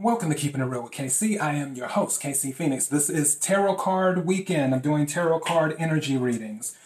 Welcome 0.00 0.28
to 0.30 0.36
Keeping 0.36 0.60
It 0.60 0.66
Real 0.66 0.84
with 0.84 0.92
KC. 0.92 1.40
I 1.40 1.54
am 1.54 1.74
your 1.74 1.88
host, 1.88 2.22
KC 2.22 2.54
Phoenix. 2.54 2.86
This 2.86 3.10
is 3.10 3.34
Tarot 3.34 3.74
Card 3.74 4.24
Weekend. 4.24 4.72
I'm 4.72 4.80
doing 4.80 5.06
tarot 5.06 5.40
card 5.40 5.74
energy 5.76 6.16
readings. 6.16 6.76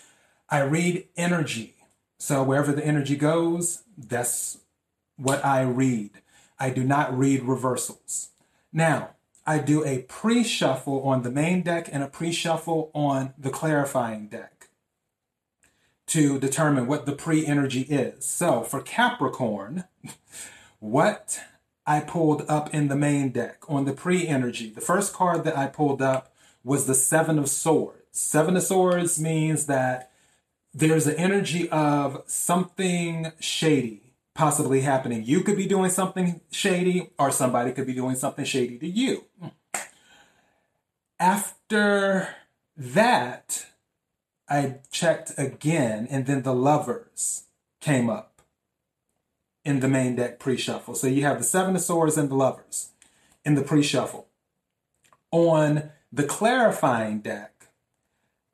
I 0.49 0.61
read 0.63 1.09
energy. 1.15 1.75
So 2.17 2.43
wherever 2.43 2.73
the 2.73 2.83
energy 2.83 3.17
goes, 3.17 3.83
that's 3.99 4.61
what 5.19 5.45
I 5.45 5.61
read. 5.61 6.23
I 6.59 6.71
do 6.71 6.85
not 6.85 7.15
read 7.15 7.43
reversals. 7.43 8.31
Now, 8.73 9.11
I 9.47 9.59
do 9.59 9.85
a 9.85 10.05
pre 10.05 10.43
shuffle 10.43 11.03
on 11.03 11.21
the 11.21 11.31
main 11.31 11.61
deck 11.61 11.91
and 11.93 12.03
a 12.03 12.09
pre 12.09 12.33
shuffle 12.33 12.91
on 12.95 13.35
the 13.37 13.51
clarifying 13.51 14.29
deck 14.29 14.71
to 16.07 16.39
determine 16.41 16.87
what 16.87 17.05
the 17.05 17.13
pre 17.13 17.45
energy 17.45 17.83
is. 17.83 18.25
So 18.25 18.63
for 18.63 18.81
Capricorn, 18.81 19.85
what 20.79 21.39
I 21.93 22.01
pulled 22.01 22.47
up 22.49 22.73
in 22.73 22.89
the 22.89 22.97
main 22.97 23.33
deck 23.33 23.65
on 23.69 23.85
the 23.85 23.93
pre 23.93 24.27
energy, 24.27 24.71
the 24.71 24.81
first 24.81 25.13
card 25.13 25.45
that 25.45 25.59
I 25.59 25.67
pulled 25.67 26.01
up 26.01 26.33
was 26.65 26.87
the 26.87 26.95
Seven 26.95 27.39
of 27.39 27.51
Swords. 27.51 27.99
Seven 28.13 28.57
of 28.57 28.63
Swords 28.63 29.21
means 29.21 29.67
that 29.67 30.11
there's 30.73 31.07
an 31.07 31.17
energy 31.17 31.69
of 31.69 32.23
something 32.25 33.33
shady 33.41 34.15
possibly 34.35 34.81
happening. 34.81 35.23
You 35.27 35.43
could 35.43 35.59
be 35.59 35.67
doing 35.67 35.91
something 35.91 36.41
shady, 36.51 37.11
or 37.19 37.31
somebody 37.31 37.73
could 37.73 37.87
be 37.87 37.93
doing 37.93 38.17
something 38.17 38.47
shady 38.47 38.79
to 38.79 38.89
you. 38.89 39.27
After 41.21 42.29
that, 42.75 43.67
I 44.49 44.77
checked 44.91 45.33
again, 45.37 46.09
and 46.11 46.25
then 46.25 46.41
the 46.43 46.55
lovers 46.55 47.45
came 47.83 48.09
up 48.09 48.32
in 49.65 49.81
the 49.81 49.89
main 49.89 50.17
deck 50.17 50.39
pre 50.39 50.57
shuffle. 50.57 50.95
So 50.95 51.07
you 51.07 51.23
have 51.23 51.39
the 51.39 51.45
Seven 51.45 51.77
of 51.77 51.83
Swords 51.83 52.17
and 52.17 52.29
the 52.29 52.35
lovers 52.35 52.91
in 53.45 53.55
the 53.55 53.63
pre 53.63 53.83
shuffle. 53.83 54.29
On 55.31 55.91
the 56.13 56.25
clarifying 56.25 57.21
deck, 57.21 57.69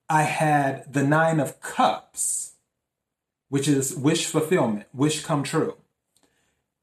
I 0.09 0.23
had 0.23 0.93
the 0.93 1.03
Nine 1.03 1.41
of 1.41 1.61
Cups 1.61 2.49
which 3.49 3.67
is 3.67 3.97
wish 3.97 4.27
fulfillment, 4.27 4.87
wish 4.93 5.25
come 5.25 5.43
true. 5.43 5.77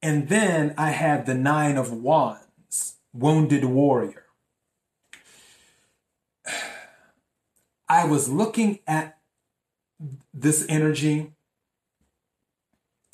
And 0.01 0.29
then 0.29 0.73
I 0.77 0.91
had 0.91 1.25
the 1.25 1.33
Nine 1.33 1.77
of 1.77 1.91
Wands, 1.91 2.95
wounded 3.13 3.65
warrior. 3.65 4.25
I 7.87 8.05
was 8.05 8.29
looking 8.29 8.79
at 8.87 9.19
this 10.33 10.65
energy, 10.67 11.33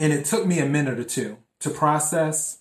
and 0.02 0.12
it 0.12 0.26
took 0.26 0.48
me 0.48 0.58
a 0.58 0.66
minute 0.66 1.00
or 1.00 1.04
two 1.04 1.38
to 1.60 1.70
process. 1.70 2.58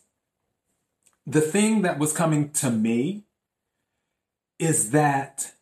The 1.27 1.41
thing 1.41 1.80
that 1.82 1.98
was 1.98 2.12
coming 2.12 2.50
to 2.50 2.70
me 2.70 3.24
is 4.58 4.91
that 4.91 5.55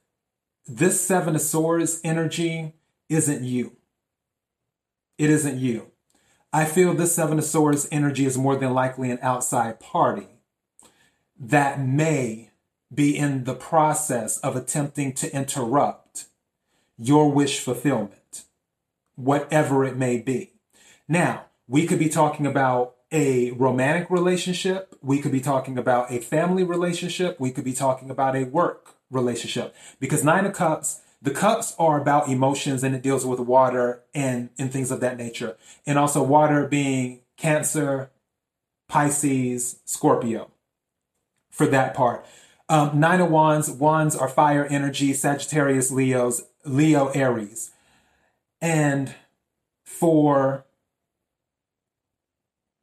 this 0.67 1.01
Seven 1.01 1.37
of 1.37 1.41
Swords 1.41 2.01
energy 2.03 2.75
isn't 3.09 3.45
you. 3.45 3.77
It 5.19 5.31
isn't 5.31 5.59
you. 5.59 5.93
I 6.53 6.65
feel 6.65 6.95
this 6.95 7.15
Seven 7.15 7.39
of 7.39 7.45
Swords 7.45 7.87
energy 7.93 8.27
is 8.27 8.37
more 8.37 8.57
than 8.57 8.75
likely 8.75 9.13
an 9.13 9.21
outside 9.23 9.79
party 9.79 10.27
that 11.39 11.81
may 11.81 12.51
be 12.93 13.17
in 13.17 13.45
the 13.45 13.55
process 13.55 14.39
of 14.39 14.57
attempting 14.57 15.13
to 15.13 15.33
interrupt 15.33 16.27
your 16.99 17.31
wish 17.31 17.61
fulfillment, 17.61 18.43
whatever 19.15 19.85
it 19.85 19.97
may 19.97 20.19
be. 20.19 20.55
Now, 21.07 21.45
we 21.69 21.87
could 21.87 21.99
be 21.99 22.09
talking 22.09 22.47
about 22.47 22.95
a 23.13 23.53
romantic 23.53 24.11
relationship. 24.11 24.97
We 25.03 25.21
could 25.21 25.33
be 25.33 25.41
talking 25.41 25.79
about 25.79 26.11
a 26.11 26.21
family 26.21 26.65
relationship. 26.65 27.39
We 27.39 27.51
could 27.51 27.65
be 27.65 27.73
talking 27.73 28.11
about 28.11 28.37
a 28.37 28.45
work 28.45 28.97
relationship 29.11 29.75
because 30.01 30.25
Nine 30.25 30.45
of 30.45 30.53
Cups 30.53 31.01
the 31.21 31.31
cups 31.33 31.75
are 31.79 32.01
about 32.01 32.29
emotions 32.29 32.85
and 32.85 32.95
it 32.95 33.03
deals 33.03 33.27
with 33.27 33.41
water 33.41 34.03
and, 34.15 34.51
and 34.59 34.73
things 34.73 34.91
of 34.91 35.01
that 35.01 35.17
nature. 35.17 35.57
And 35.87 35.99
also 35.99 36.23
water 36.23 36.67
being 36.67 37.21
Cancer, 37.37 38.11
Pisces, 38.89 39.81
Scorpio 39.85 40.51
for 41.51 41.67
that 41.67 41.95
part. 41.95 42.25
Um, 42.69 43.01
nine 43.01 43.21
of 43.21 43.31
Wands, 43.31 43.71
Wands 43.71 44.15
are 44.15 44.29
fire 44.29 44.65
energy, 44.67 45.13
Sagittarius, 45.13 45.91
Leos, 45.91 46.43
Leo, 46.65 47.09
Aries. 47.09 47.73
And 48.61 49.15
for 49.85 50.67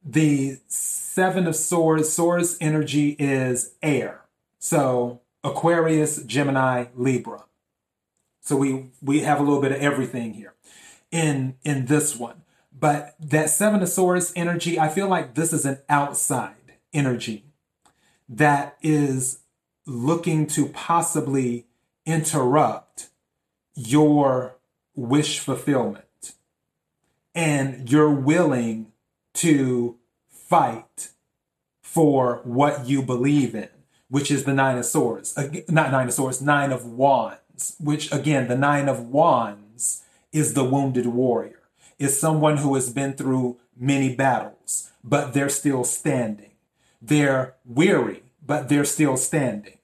the 0.06 0.60
Seven 0.68 1.46
of 1.46 1.56
Swords, 1.56 2.12
Swords 2.12 2.56
energy 2.60 3.16
is 3.18 3.74
air. 3.82 4.22
So 4.58 5.20
Aquarius, 5.42 6.22
Gemini, 6.22 6.86
Libra. 6.94 7.44
So 8.40 8.56
we 8.56 8.86
we 9.02 9.20
have 9.20 9.40
a 9.40 9.42
little 9.42 9.60
bit 9.60 9.72
of 9.72 9.78
everything 9.78 10.34
here 10.34 10.54
in 11.10 11.56
in 11.64 11.86
this 11.86 12.16
one. 12.16 12.42
But 12.78 13.14
that 13.18 13.48
seven 13.50 13.82
of 13.82 13.88
swords 13.88 14.32
energy, 14.36 14.78
I 14.78 14.88
feel 14.88 15.08
like 15.08 15.34
this 15.34 15.52
is 15.52 15.64
an 15.64 15.78
outside 15.88 16.74
energy 16.92 17.44
that 18.28 18.76
is 18.82 19.40
looking 19.86 20.46
to 20.48 20.66
possibly 20.66 21.66
interrupt 22.04 23.08
your 23.74 24.56
wish 24.94 25.38
fulfillment. 25.38 26.34
And 27.34 27.90
you're 27.90 28.10
willing 28.10 28.92
to 29.36 29.96
fight 30.28 31.10
for 31.82 32.40
what 32.44 32.86
you 32.86 33.02
believe 33.02 33.54
in, 33.54 33.68
which 34.08 34.30
is 34.30 34.44
the 34.44 34.54
nine 34.54 34.78
of 34.78 34.84
swords, 34.84 35.36
not 35.68 35.90
nine 35.92 36.08
of 36.08 36.14
swords, 36.14 36.42
nine 36.42 36.72
of 36.72 36.84
wands 36.84 37.40
which 37.78 38.12
again, 38.12 38.48
the 38.48 38.56
Nine 38.56 38.88
of 38.88 39.08
Wands 39.08 40.02
is 40.32 40.54
the 40.54 40.64
wounded 40.64 41.06
warrior, 41.06 41.60
is 41.98 42.18
someone 42.18 42.58
who 42.58 42.74
has 42.74 42.90
been 42.90 43.14
through 43.14 43.58
many 43.76 44.14
battles, 44.14 44.90
but 45.02 45.32
they're 45.32 45.48
still 45.48 45.84
standing. 45.84 46.52
They're 47.00 47.54
weary, 47.64 48.22
but 48.44 48.68
they're 48.68 48.84
still 48.84 49.16
standing. 49.16 49.78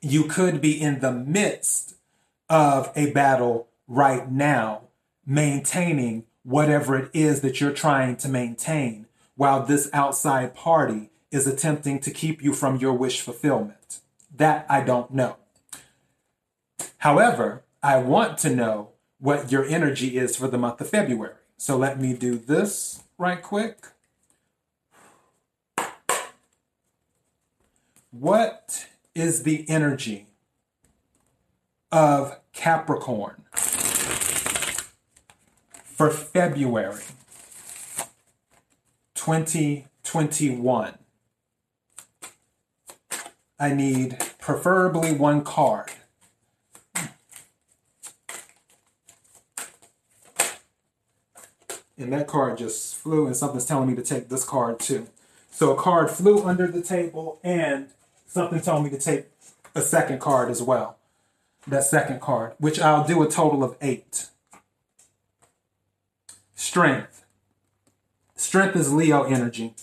You 0.00 0.24
could 0.24 0.60
be 0.60 0.80
in 0.80 1.00
the 1.00 1.12
midst 1.12 1.94
of 2.48 2.90
a 2.96 3.12
battle 3.12 3.68
right 3.86 4.30
now, 4.30 4.82
maintaining 5.24 6.24
whatever 6.42 6.96
it 6.96 7.10
is 7.12 7.40
that 7.40 7.60
you're 7.60 7.72
trying 7.72 8.16
to 8.16 8.28
maintain, 8.28 9.06
while 9.36 9.64
this 9.64 9.88
outside 9.92 10.54
party 10.54 11.10
is 11.30 11.46
attempting 11.46 11.98
to 12.00 12.10
keep 12.10 12.42
you 12.42 12.52
from 12.52 12.76
your 12.76 12.92
wish 12.92 13.20
fulfillment. 13.20 14.00
That 14.34 14.66
I 14.68 14.82
don't 14.82 15.10
know. 15.12 15.36
However, 16.98 17.64
I 17.82 17.96
want 17.98 18.38
to 18.38 18.54
know 18.54 18.90
what 19.18 19.50
your 19.50 19.64
energy 19.64 20.18
is 20.18 20.36
for 20.36 20.48
the 20.48 20.58
month 20.58 20.80
of 20.80 20.88
February. 20.88 21.34
So 21.56 21.76
let 21.76 22.00
me 22.00 22.12
do 22.12 22.36
this 22.36 23.02
right 23.18 23.42
quick. 23.42 23.86
What 28.10 28.86
is 29.14 29.44
the 29.44 29.68
energy 29.70 30.26
of 31.90 32.38
Capricorn 32.52 33.44
for 36.02 36.10
February 36.10 37.04
2021? 39.14 40.98
I 43.60 43.72
need 43.72 44.18
preferably 44.40 45.12
one 45.12 45.44
card. 45.44 45.92
and 51.96 52.12
that 52.12 52.26
card 52.26 52.58
just 52.58 52.96
flew 52.96 53.26
and 53.26 53.36
something's 53.36 53.64
telling 53.64 53.88
me 53.88 53.94
to 53.94 54.02
take 54.02 54.28
this 54.28 54.44
card 54.44 54.80
too. 54.80 55.06
So 55.52 55.70
a 55.70 55.80
card 55.80 56.10
flew 56.10 56.42
under 56.42 56.66
the 56.66 56.82
table 56.82 57.38
and 57.44 57.90
something 58.26 58.60
told 58.60 58.82
me 58.82 58.90
to 58.90 58.98
take 58.98 59.26
a 59.76 59.80
second 59.80 60.20
card 60.20 60.50
as 60.50 60.60
well. 60.60 60.98
That 61.68 61.84
second 61.84 62.20
card, 62.20 62.54
which 62.58 62.80
I'll 62.80 63.06
do 63.06 63.22
a 63.22 63.28
total 63.28 63.62
of 63.62 63.76
eight. 63.80 64.30
Strength. 66.72 67.26
Strength 68.34 68.76
is 68.76 68.90
Leo 68.90 69.24
energy. 69.24 69.74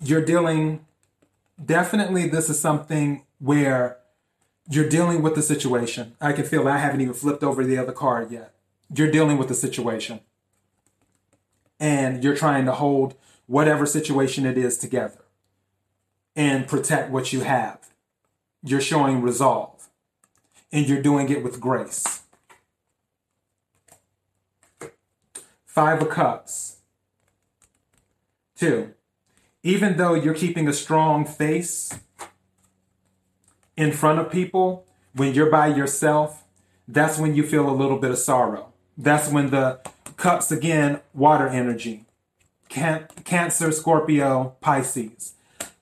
You're 0.00 0.24
dealing, 0.24 0.86
definitely, 1.62 2.28
this 2.28 2.48
is 2.48 2.60
something 2.60 3.24
where 3.40 3.96
you're 4.70 4.88
dealing 4.88 5.20
with 5.20 5.34
the 5.34 5.42
situation. 5.42 6.14
I 6.20 6.32
can 6.32 6.44
feel 6.44 6.68
I 6.68 6.78
haven't 6.78 7.00
even 7.00 7.14
flipped 7.14 7.42
over 7.42 7.64
the 7.64 7.76
other 7.76 7.90
card 7.90 8.30
yet 8.30 8.54
you're 8.94 9.10
dealing 9.10 9.36
with 9.36 9.48
the 9.48 9.54
situation 9.54 10.20
and 11.80 12.22
you're 12.22 12.36
trying 12.36 12.64
to 12.66 12.72
hold 12.72 13.16
whatever 13.46 13.84
situation 13.84 14.46
it 14.46 14.56
is 14.56 14.78
together 14.78 15.24
and 16.36 16.68
protect 16.68 17.10
what 17.10 17.32
you 17.32 17.40
have. 17.40 17.80
You're 18.62 18.80
showing 18.80 19.22
resolve 19.22 19.88
and 20.70 20.88
you're 20.88 21.02
doing 21.02 21.28
it 21.30 21.42
with 21.42 21.60
grace. 21.60 22.22
Five 25.78 26.02
of 26.02 26.08
Cups. 26.08 26.78
Two, 28.56 28.94
even 29.62 29.96
though 29.96 30.14
you're 30.14 30.34
keeping 30.34 30.66
a 30.66 30.72
strong 30.72 31.24
face 31.24 31.96
in 33.76 33.92
front 33.92 34.18
of 34.18 34.28
people, 34.28 34.84
when 35.14 35.34
you're 35.34 35.52
by 35.52 35.68
yourself, 35.68 36.42
that's 36.88 37.16
when 37.16 37.36
you 37.36 37.44
feel 37.44 37.70
a 37.70 37.70
little 37.70 37.98
bit 37.98 38.10
of 38.10 38.18
sorrow. 38.18 38.72
That's 38.96 39.30
when 39.30 39.50
the 39.50 39.78
cups 40.16 40.50
again, 40.50 40.98
water 41.14 41.46
energy, 41.46 42.06
can- 42.68 43.06
Cancer, 43.22 43.70
Scorpio, 43.70 44.56
Pisces, 44.60 45.34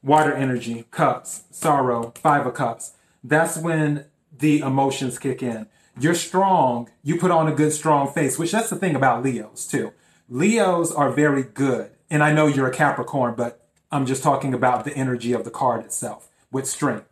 water 0.03 0.35
energy, 0.35 0.85
cups, 0.91 1.45
sorrow, 1.51 2.13
five 2.17 2.47
of 2.47 2.53
cups. 2.53 2.93
That's 3.25 3.57
when 3.57 4.05
the 4.31 4.59
emotions 4.59 5.19
kick 5.19 5.43
in. 5.43 5.69
You're 5.99 6.15
strong, 6.15 6.91
you 7.03 7.19
put 7.19 7.31
on 7.31 7.49
a 7.49 7.55
good, 7.55 7.73
strong 7.73 8.13
face, 8.13 8.39
which 8.39 8.53
that's 8.53 8.71
the 8.71 8.77
thing 8.77 8.95
about 8.95 9.23
Leos 9.23 9.67
too. 9.67 9.93
Leos 10.29 10.93
are 10.93 11.11
very 11.11 11.43
good. 11.43 11.91
And 12.11 12.23
I 12.23 12.33
know 12.33 12.47
you're 12.47 12.69
a 12.69 12.75
Capricorn, 12.75 13.35
but 13.35 13.67
I'm 13.91 14.07
just 14.07 14.23
talking 14.23 14.55
about 14.55 14.85
the 14.85 14.95
energy 14.95 15.33
of 15.33 15.45
the 15.45 15.51
card 15.51 15.85
itself 15.85 16.29
with 16.53 16.67
strength. 16.67 17.09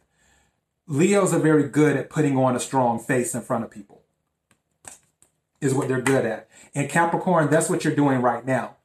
Leos 0.86 1.32
are 1.32 1.40
very 1.40 1.66
good 1.68 1.96
at 1.96 2.10
putting 2.10 2.36
on 2.36 2.54
a 2.54 2.60
strong 2.60 2.98
face 2.98 3.34
in 3.34 3.40
front 3.40 3.64
of 3.64 3.70
people, 3.70 4.02
is 5.60 5.72
what 5.72 5.88
they're 5.88 6.00
good 6.00 6.26
at. 6.26 6.48
And 6.74 6.90
Capricorn, 6.90 7.48
that's 7.48 7.70
what 7.70 7.84
you're 7.84 7.94
doing 7.94 8.20
right 8.20 8.44
now. 8.44 8.76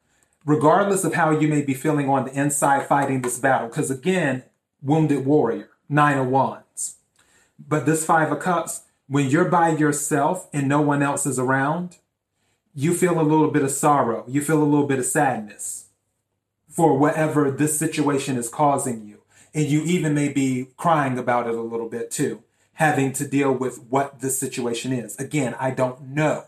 Regardless 0.45 1.03
of 1.03 1.15
how 1.15 1.31
you 1.31 1.47
may 1.47 1.61
be 1.61 1.73
feeling 1.73 2.09
on 2.09 2.25
the 2.25 2.39
inside 2.39 2.87
fighting 2.87 3.21
this 3.21 3.37
battle, 3.37 3.67
because 3.67 3.91
again, 3.91 4.43
wounded 4.81 5.25
warrior, 5.25 5.69
nine 5.89 6.17
of 6.17 6.27
wands. 6.27 6.95
But 7.59 7.85
this 7.85 8.05
five 8.05 8.31
of 8.31 8.39
cups, 8.39 8.83
when 9.09 9.27
you're 9.27 9.49
by 9.49 9.69
yourself 9.69 10.47
and 10.53 10.67
no 10.67 10.79
one 10.79 11.01
else 11.01 11.25
is 11.25 11.39
around, 11.39 11.97
you 12.75 12.93
feel 12.93 13.19
a 13.19 13.23
little 13.23 13.49
bit 13.49 13.63
of 13.63 13.71
sorrow. 13.71 14.23
You 14.27 14.41
feel 14.41 14.61
a 14.61 14.63
little 14.63 14.85
bit 14.85 14.99
of 14.99 15.05
sadness 15.05 15.87
for 16.69 16.95
whatever 16.95 17.49
this 17.49 17.77
situation 17.77 18.37
is 18.37 18.47
causing 18.47 19.05
you. 19.05 19.23
And 19.53 19.65
you 19.65 19.81
even 19.81 20.13
may 20.13 20.29
be 20.29 20.67
crying 20.77 21.17
about 21.17 21.47
it 21.47 21.55
a 21.55 21.61
little 21.61 21.89
bit 21.89 22.11
too, 22.11 22.43
having 22.73 23.11
to 23.13 23.27
deal 23.27 23.51
with 23.51 23.81
what 23.89 24.19
this 24.19 24.37
situation 24.39 24.93
is. 24.93 25.17
Again, 25.17 25.55
I 25.59 25.71
don't 25.71 26.09
know 26.09 26.45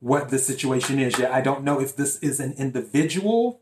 what 0.00 0.30
the 0.30 0.38
situation 0.40 0.98
is 0.98 1.16
yet. 1.16 1.30
I 1.30 1.40
don't 1.42 1.62
know 1.62 1.80
if 1.80 1.94
this 1.94 2.18
is 2.18 2.40
an 2.40 2.54
individual 2.58 3.60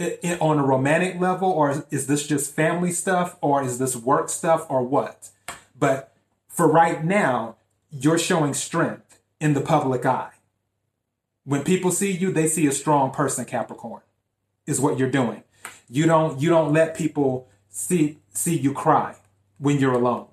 eh, 0.00 0.16
eh, 0.24 0.36
on 0.40 0.58
a 0.58 0.66
romantic 0.66 1.20
level 1.20 1.48
or 1.48 1.84
is 1.92 2.08
this 2.08 2.26
just 2.26 2.52
family 2.52 2.90
stuff 2.90 3.36
or 3.40 3.62
is 3.62 3.78
this 3.78 3.94
work 3.94 4.30
stuff 4.30 4.66
or 4.68 4.82
what. 4.82 5.30
But 5.78 6.12
for 6.48 6.66
right 6.66 7.04
now, 7.04 7.54
you're 7.90 8.18
showing 8.18 8.54
strength 8.54 9.20
in 9.40 9.54
the 9.54 9.60
public 9.60 10.04
eye. 10.04 10.32
When 11.44 11.64
people 11.64 11.90
see 11.90 12.12
you, 12.12 12.32
they 12.32 12.48
see 12.48 12.66
a 12.66 12.72
strong 12.72 13.10
person, 13.10 13.44
Capricorn, 13.44 14.02
is 14.66 14.80
what 14.80 14.98
you're 14.98 15.10
doing. 15.10 15.44
You 15.88 16.06
don't 16.06 16.40
you 16.40 16.50
don't 16.50 16.72
let 16.72 16.94
people 16.94 17.48
see 17.70 18.18
see 18.30 18.56
you 18.56 18.72
cry 18.72 19.16
when 19.58 19.78
you're 19.78 19.94
alone. 19.94 20.26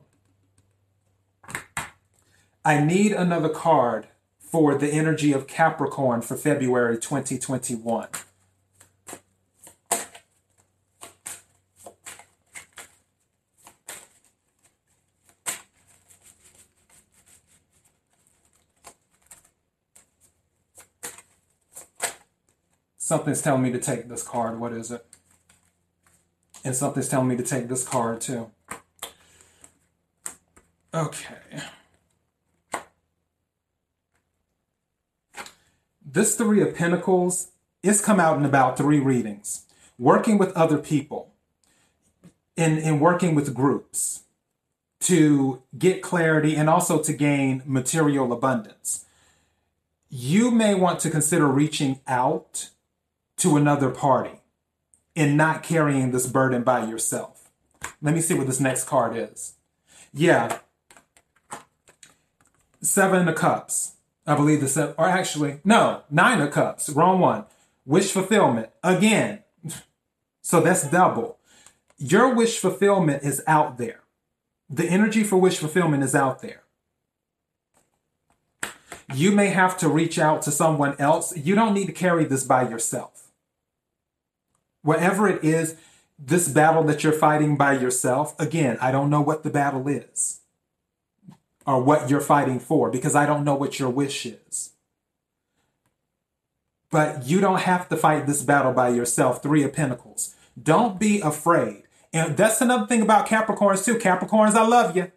I 2.65 2.83
need 2.83 3.11
another 3.11 3.49
card 3.49 4.07
for 4.39 4.75
the 4.75 4.91
energy 4.91 5.31
of 5.31 5.47
Capricorn 5.47 6.21
for 6.21 6.35
February 6.35 6.97
2021. 6.97 8.07
Something's 23.05 23.43
telling 23.43 23.61
me 23.61 23.71
to 23.71 23.77
take 23.77 24.09
this 24.09 24.23
card. 24.23 24.59
What 24.59 24.73
is 24.73 24.89
it? 24.89 25.05
And 26.63 26.75
something's 26.75 27.07
telling 27.07 27.27
me 27.27 27.37
to 27.37 27.43
take 27.43 27.67
this 27.67 27.87
card 27.87 28.19
too. 28.19 28.49
Okay. 30.91 31.61
This 36.03 36.35
Three 36.35 36.63
of 36.63 36.73
Pentacles, 36.73 37.51
it's 37.83 38.01
come 38.01 38.19
out 38.19 38.39
in 38.39 38.43
about 38.43 38.75
three 38.75 38.99
readings. 38.99 39.67
Working 39.99 40.39
with 40.39 40.51
other 40.53 40.79
people, 40.79 41.31
in, 42.57 42.79
in 42.79 42.99
working 42.99 43.35
with 43.35 43.53
groups 43.53 44.23
to 45.01 45.61
get 45.77 46.01
clarity 46.01 46.55
and 46.55 46.71
also 46.71 47.03
to 47.03 47.13
gain 47.13 47.61
material 47.67 48.33
abundance. 48.33 49.05
You 50.09 50.49
may 50.49 50.73
want 50.73 50.99
to 51.01 51.11
consider 51.11 51.45
reaching 51.45 51.99
out 52.07 52.71
to 53.37 53.57
another 53.57 53.89
party 53.89 54.41
and 55.15 55.37
not 55.37 55.63
carrying 55.63 56.11
this 56.11 56.27
burden 56.27 56.63
by 56.63 56.85
yourself. 56.85 57.51
Let 58.01 58.13
me 58.13 58.21
see 58.21 58.33
what 58.33 58.47
this 58.47 58.59
next 58.59 58.85
card 58.85 59.15
is. 59.15 59.55
Yeah. 60.13 60.59
Seven 62.81 63.27
of 63.27 63.35
Cups. 63.35 63.93
I 64.27 64.35
believe 64.35 64.61
the 64.61 64.67
seven, 64.67 64.95
or 64.97 65.07
actually, 65.07 65.59
no, 65.63 66.01
Nine 66.09 66.41
of 66.41 66.51
Cups. 66.51 66.89
Wrong 66.89 67.19
one. 67.19 67.45
Wish 67.85 68.11
fulfillment. 68.11 68.69
Again. 68.83 69.43
So 70.47 70.61
that's 70.61 70.87
double. 70.91 71.39
Your 71.97 72.31
wish 72.35 72.59
fulfillment 72.59 73.23
is 73.23 73.41
out 73.47 73.79
there. 73.79 74.01
The 74.69 74.85
energy 74.85 75.23
for 75.23 75.37
wish 75.37 75.57
fulfillment 75.57 76.03
is 76.03 76.13
out 76.13 76.43
there. 76.43 76.61
You 79.11 79.31
may 79.31 79.47
have 79.47 79.75
to 79.79 79.89
reach 79.89 80.19
out 80.19 80.43
to 80.43 80.51
someone 80.51 80.95
else. 80.99 81.35
You 81.35 81.55
don't 81.55 81.73
need 81.73 81.87
to 81.87 81.93
carry 81.93 82.25
this 82.25 82.43
by 82.43 82.69
yourself 82.69 83.24
whatever 84.85 85.27
it 85.27 85.43
is, 85.43 85.75
this 86.17 86.47
battle 86.47 86.83
that 86.83 87.03
you're 87.03 87.11
fighting 87.11 87.57
by 87.57 87.73
yourself, 87.73 88.39
again, 88.39 88.77
I 88.79 88.91
don't 88.91 89.09
know 89.09 89.21
what 89.21 89.43
the 89.43 89.49
battle 89.49 89.87
is 89.87 90.41
or 91.65 91.81
what 91.81 92.09
you're 92.09 92.21
fighting 92.21 92.59
for 92.59 92.89
because 92.89 93.15
I 93.15 93.25
don't 93.25 93.43
know 93.43 93.55
what 93.55 93.79
your 93.79 93.89
wish 93.89 94.25
is. 94.25 94.71
But 96.91 97.27
you 97.27 97.41
don't 97.41 97.61
have 97.61 97.89
to 97.89 97.97
fight 97.97 98.27
this 98.27 98.43
battle 98.43 98.71
by 98.71 98.89
yourself. 98.89 99.41
Three 99.43 99.63
of 99.63 99.73
Pentacles. 99.73 100.35
Don't 100.61 100.99
be 100.99 101.19
afraid. 101.19 101.83
And 102.13 102.37
that's 102.37 102.61
another 102.61 102.87
thing 102.87 103.01
about 103.01 103.27
Capricorns, 103.27 103.83
too. 103.83 103.95
Capricorns, 103.95 104.53
I 104.53 104.65
love 104.65 104.95
you. 104.95 105.11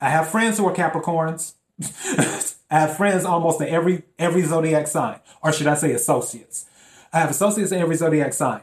I 0.00 0.08
have 0.08 0.28
friends 0.28 0.56
who 0.56 0.66
are 0.66 0.74
Capricorns. 0.74 1.54
I 2.70 2.80
have 2.80 2.96
friends 2.96 3.24
almost 3.26 3.60
in 3.60 3.68
every 3.68 4.04
every 4.18 4.42
zodiac 4.42 4.86
sign, 4.86 5.20
or 5.42 5.52
should 5.52 5.66
I 5.66 5.74
say 5.74 5.92
associates. 5.92 6.64
I 7.12 7.20
have 7.20 7.28
associates 7.28 7.72
in 7.72 7.80
every 7.80 7.96
zodiac 7.96 8.32
sign. 8.32 8.62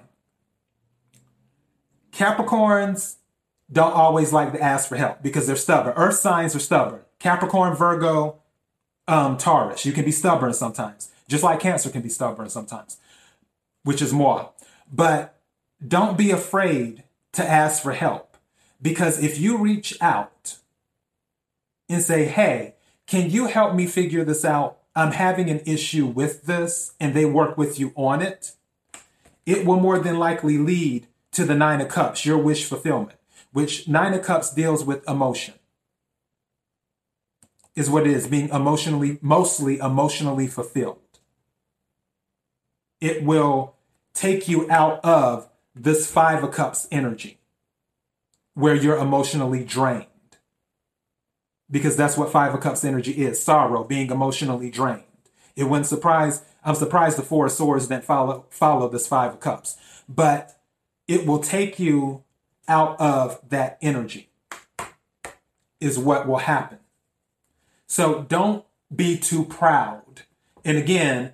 Capricorns 2.12 3.16
don't 3.72 3.94
always 3.94 4.34
like 4.34 4.52
to 4.54 4.62
ask 4.62 4.90
for 4.90 4.96
help 4.96 5.22
because 5.22 5.48
they're 5.48 5.56
stubborn. 5.56 5.94
Earth 5.96 6.16
signs 6.16 6.56
are 6.56 6.60
stubborn. 6.60 7.02
Capricorn, 7.20 7.76
Virgo, 7.76 8.40
um, 9.08 9.38
Taurus. 9.38 9.86
You 9.86 9.92
can 9.92 10.06
be 10.06 10.12
stubborn 10.12 10.54
sometimes, 10.54 11.12
just 11.28 11.44
like 11.44 11.60
Cancer 11.60 11.90
can 11.90 12.02
be 12.02 12.10
stubborn 12.10 12.50
sometimes, 12.50 12.98
which 13.84 14.02
is 14.02 14.14
moi. 14.14 14.50
But 14.92 15.40
don't 15.86 16.18
be 16.18 16.32
afraid 16.32 17.04
to 17.34 17.48
ask 17.48 17.84
for 17.84 17.94
help 17.94 18.38
because 18.82 19.22
if 19.24 19.40
you 19.40 19.58
reach 19.58 19.98
out 20.02 20.58
and 21.88 22.02
say, 22.02 22.26
hey, 22.26 22.76
can 23.08 23.30
you 23.30 23.48
help 23.48 23.76
me 23.76 23.88
figure 23.88 24.24
this 24.24 24.46
out? 24.46 24.78
I'm 24.96 25.12
having 25.12 25.50
an 25.50 25.62
issue 25.66 26.06
with 26.06 26.44
this, 26.44 26.94
and 27.00 27.14
they 27.14 27.26
work 27.26 27.58
with 27.58 27.80
you 27.80 27.94
on 27.96 28.22
it, 28.22 28.54
it 29.46 29.66
will 29.66 29.80
more 29.80 30.00
than 30.00 30.20
likely 30.20 30.58
lead 30.58 31.08
to 31.32 31.46
the 31.46 31.56
Nine 31.56 31.82
of 31.82 31.90
Cups, 31.90 32.26
your 32.26 32.38
wish 32.38 32.66
fulfillment, 32.66 33.18
which 33.52 33.88
Nine 33.88 34.14
of 34.14 34.24
Cups 34.24 34.54
deals 34.54 34.84
with 34.84 35.08
emotion. 35.08 35.54
Is 37.76 37.90
what 37.90 38.06
it 38.06 38.12
is, 38.12 38.28
being 38.28 38.50
emotionally, 38.50 39.20
mostly 39.22 39.78
emotionally 39.78 40.48
fulfilled. 40.48 41.00
It 43.00 43.24
will 43.24 43.76
take 44.14 44.50
you 44.50 44.70
out 44.70 45.04
of 45.06 45.50
this 45.74 46.12
Five 46.12 46.44
of 46.44 46.52
Cups 46.52 46.88
energy 46.92 47.40
where 48.54 48.76
you're 48.76 48.98
emotionally 48.98 49.64
drained. 49.64 50.06
Because 51.72 51.96
that's 51.96 52.18
what 52.18 52.32
Five 52.32 52.54
of 52.54 52.60
Cups 52.60 52.84
energy 52.84 53.12
is 53.12 53.42
sorrow, 53.42 53.86
being 53.86 54.12
emotionally 54.12 54.70
drained. 54.70 55.04
It 55.56 55.66
wouldn't 55.66 55.88
surprise, 55.88 56.44
I'm 56.66 56.76
surprised 56.76 57.18
the 57.18 57.22
Four 57.22 57.46
of 57.46 57.52
Swords 57.54 57.88
didn't 57.88 58.04
follow, 58.04 58.46
follow 58.50 58.90
this 58.90 59.08
Five 59.08 59.36
of 59.36 59.40
Cups. 59.40 59.78
But 60.10 60.59
it 61.10 61.26
will 61.26 61.40
take 61.40 61.80
you 61.80 62.24
out 62.68 62.98
of 63.02 63.42
that 63.50 63.80
energy, 63.82 64.30
is 65.82 65.98
what 65.98 66.28
will 66.28 66.38
happen. 66.38 66.78
So 67.88 68.22
don't 68.30 68.64
be 68.96 69.18
too 69.18 69.44
proud. 69.44 70.22
And 70.64 70.78
again, 70.78 71.34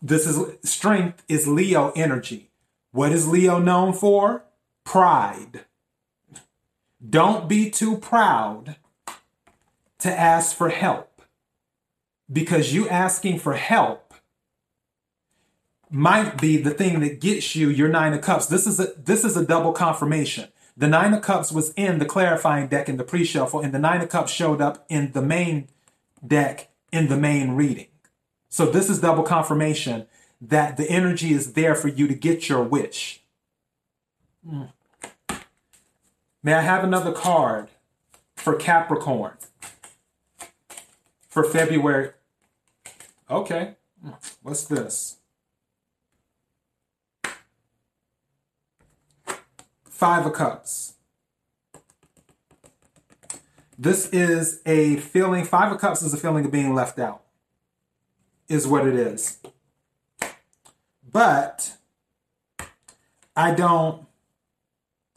this 0.00 0.26
is 0.26 0.56
strength 0.64 1.22
is 1.28 1.46
Leo 1.46 1.92
energy. 1.94 2.48
What 2.92 3.12
is 3.12 3.28
Leo 3.28 3.58
known 3.58 3.92
for? 3.92 4.44
Pride. 4.84 5.66
Don't 7.06 7.46
be 7.46 7.70
too 7.70 7.98
proud 7.98 8.76
to 9.98 10.10
ask 10.10 10.56
for 10.56 10.70
help 10.70 11.20
because 12.32 12.72
you 12.72 12.88
asking 12.88 13.38
for 13.40 13.52
help 13.52 14.09
might 15.90 16.40
be 16.40 16.56
the 16.56 16.70
thing 16.70 17.00
that 17.00 17.20
gets 17.20 17.54
you 17.56 17.68
your 17.68 17.88
nine 17.88 18.12
of 18.12 18.20
cups. 18.20 18.46
This 18.46 18.66
is 18.66 18.78
a 18.78 18.92
this 18.96 19.24
is 19.24 19.36
a 19.36 19.44
double 19.44 19.72
confirmation. 19.72 20.48
The 20.76 20.88
nine 20.88 21.12
of 21.12 21.22
cups 21.22 21.52
was 21.52 21.72
in 21.74 21.98
the 21.98 22.04
clarifying 22.04 22.68
deck 22.68 22.88
in 22.88 22.96
the 22.96 23.04
pre-shuffle, 23.04 23.60
and 23.60 23.74
the 23.74 23.78
nine 23.78 24.00
of 24.00 24.08
cups 24.08 24.32
showed 24.32 24.60
up 24.60 24.86
in 24.88 25.12
the 25.12 25.20
main 25.20 25.68
deck 26.26 26.70
in 26.92 27.08
the 27.08 27.16
main 27.16 27.52
reading. 27.52 27.88
So 28.48 28.66
this 28.66 28.88
is 28.88 29.00
double 29.00 29.22
confirmation 29.22 30.06
that 30.40 30.76
the 30.76 30.88
energy 30.90 31.32
is 31.32 31.52
there 31.52 31.74
for 31.74 31.88
you 31.88 32.08
to 32.08 32.14
get 32.14 32.48
your 32.48 32.62
wish. 32.62 33.22
Mm. 34.46 34.70
May 36.42 36.54
I 36.54 36.62
have 36.62 36.82
another 36.82 37.12
card 37.12 37.68
for 38.36 38.56
Capricorn 38.56 39.34
for 41.28 41.44
February? 41.44 42.12
Okay. 43.30 43.74
What's 44.42 44.64
this? 44.64 45.19
Five 50.00 50.24
of 50.24 50.32
Cups. 50.32 50.94
This 53.78 54.08
is 54.08 54.62
a 54.64 54.96
feeling, 54.96 55.44
Five 55.44 55.72
of 55.72 55.78
Cups 55.78 56.00
is 56.00 56.14
a 56.14 56.16
feeling 56.16 56.46
of 56.46 56.50
being 56.50 56.74
left 56.74 56.98
out, 56.98 57.22
is 58.48 58.66
what 58.66 58.86
it 58.86 58.94
is. 58.94 59.36
But 61.12 61.76
I 63.36 63.52
don't, 63.52 64.06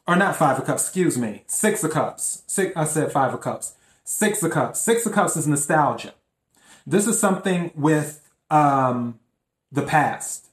or 0.06 0.18
not 0.18 0.36
Five 0.36 0.60
of 0.60 0.66
Cups, 0.66 0.84
excuse 0.84 1.18
me, 1.18 1.46
Six 1.48 1.86
of 1.86 1.92
Cups. 1.92 2.44
Six, 2.46 2.75
I 2.75 2.84
said 2.84 3.10
Five 3.10 3.34
of 3.34 3.40
Cups. 3.40 3.75
Six 4.04 4.44
of 4.44 4.52
Cups. 4.52 4.82
Six 4.82 5.06
of 5.06 5.13
Cups 5.13 5.38
is 5.38 5.48
nostalgia. 5.48 6.13
This 6.86 7.08
is 7.08 7.18
something 7.18 7.72
with 7.74 8.30
um, 8.50 9.18
the 9.72 9.84
past. 9.84 10.48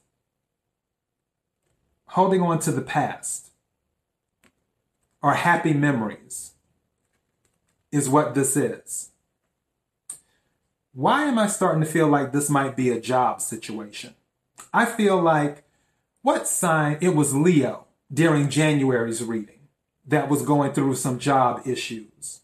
Holding 2.05 2.41
on 2.41 2.59
to 2.59 2.71
the 2.71 2.81
past 2.81 3.50
or 5.21 5.33
happy 5.33 5.73
memories 5.73 6.51
is 7.91 8.09
what 8.09 8.33
this 8.35 8.55
is. 8.55 9.11
Why 10.93 11.23
am 11.23 11.39
I 11.39 11.47
starting 11.47 11.81
to 11.83 11.89
feel 11.89 12.07
like 12.07 12.31
this 12.31 12.49
might 12.49 12.75
be 12.75 12.89
a 12.89 12.99
job 12.99 13.41
situation? 13.41 14.15
I 14.73 14.85
feel 14.85 15.21
like 15.21 15.63
what 16.21 16.47
sign? 16.47 16.97
It 17.01 17.15
was 17.15 17.35
Leo 17.35 17.85
during 18.13 18.49
January's 18.49 19.23
reading 19.23 19.67
that 20.05 20.29
was 20.29 20.41
going 20.41 20.73
through 20.73 20.95
some 20.95 21.19
job 21.19 21.61
issues. 21.65 22.41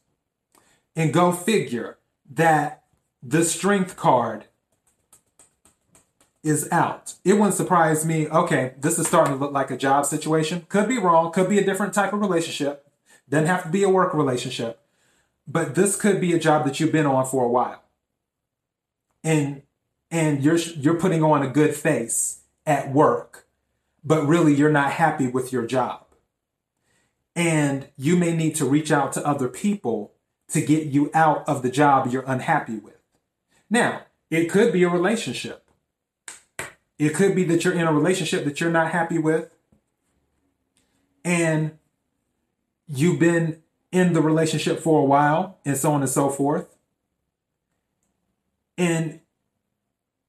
And 0.95 1.13
go 1.13 1.31
figure 1.31 1.97
that 2.33 2.83
the 3.21 3.43
strength 3.43 3.95
card 3.95 4.45
is 6.47 6.67
out. 6.71 7.15
It 7.23 7.33
wouldn't 7.33 7.55
surprise 7.55 8.05
me. 8.05 8.27
Okay, 8.27 8.73
this 8.79 8.97
is 8.97 9.07
starting 9.07 9.33
to 9.33 9.39
look 9.39 9.51
like 9.51 9.69
a 9.69 9.77
job 9.77 10.05
situation. 10.05 10.65
Could 10.69 10.87
be 10.87 10.97
wrong, 10.97 11.31
could 11.31 11.49
be 11.49 11.59
a 11.59 11.65
different 11.65 11.93
type 11.93 12.13
of 12.13 12.21
relationship. 12.21 12.89
Doesn't 13.29 13.47
have 13.47 13.63
to 13.63 13.69
be 13.69 13.83
a 13.83 13.89
work 13.89 14.13
relationship. 14.13 14.79
But 15.47 15.75
this 15.75 15.95
could 15.95 16.19
be 16.19 16.33
a 16.33 16.39
job 16.39 16.65
that 16.65 16.79
you've 16.79 16.91
been 16.91 17.05
on 17.05 17.25
for 17.25 17.45
a 17.45 17.49
while. 17.49 17.83
And 19.23 19.63
and 20.09 20.43
you're 20.43 20.57
you're 20.57 20.99
putting 20.99 21.23
on 21.23 21.43
a 21.43 21.49
good 21.49 21.75
face 21.75 22.41
at 22.65 22.91
work, 22.91 23.47
but 24.03 24.25
really 24.25 24.53
you're 24.53 24.71
not 24.71 24.93
happy 24.93 25.27
with 25.27 25.51
your 25.51 25.65
job. 25.65 26.05
And 27.35 27.89
you 27.97 28.15
may 28.15 28.35
need 28.35 28.55
to 28.55 28.65
reach 28.65 28.91
out 28.91 29.13
to 29.13 29.25
other 29.25 29.47
people 29.47 30.13
to 30.49 30.61
get 30.61 30.87
you 30.87 31.11
out 31.13 31.47
of 31.47 31.61
the 31.61 31.69
job 31.69 32.07
you're 32.11 32.23
unhappy 32.25 32.77
with. 32.77 32.97
Now, 33.69 34.03
it 34.29 34.49
could 34.49 34.73
be 34.73 34.83
a 34.83 34.89
relationship. 34.89 35.66
It 36.99 37.13
could 37.13 37.35
be 37.35 37.43
that 37.45 37.63
you're 37.63 37.73
in 37.73 37.87
a 37.87 37.93
relationship 37.93 38.43
that 38.45 38.59
you're 38.59 38.71
not 38.71 38.91
happy 38.91 39.19
with. 39.19 39.53
And 41.23 41.77
you've 42.87 43.19
been 43.19 43.61
in 43.91 44.13
the 44.13 44.21
relationship 44.21 44.79
for 44.79 45.01
a 45.01 45.05
while 45.05 45.59
and 45.65 45.77
so 45.77 45.91
on 45.91 46.01
and 46.01 46.09
so 46.09 46.29
forth. 46.29 46.75
And 48.77 49.19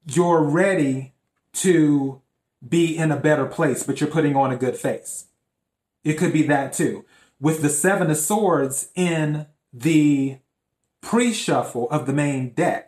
you're 0.07 0.43
ready 0.43 1.15
to 1.55 2.21
be 2.67 2.97
in 2.97 3.11
a 3.11 3.17
better 3.17 3.47
place, 3.47 3.83
but 3.83 4.01
you're 4.01 4.11
putting 4.11 4.37
on 4.37 4.51
a 4.51 4.57
good 4.57 4.77
face. 4.77 5.27
It 6.05 6.15
could 6.15 6.33
be 6.33 6.43
that 6.45 6.73
too. 6.73 7.05
With 7.41 7.63
the 7.63 7.69
Seven 7.69 8.11
of 8.11 8.17
Swords 8.17 8.91
in 8.95 9.47
the 9.73 10.39
pre 11.01 11.33
shuffle 11.33 11.89
of 11.91 12.07
the 12.07 12.13
main 12.13 12.51
deck, 12.51 12.88